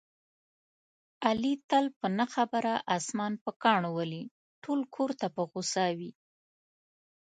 [1.27, 4.23] علي تل په نه خبره اسمان په کاڼو ولي،
[4.63, 6.11] ټول کورته په غوسه وي.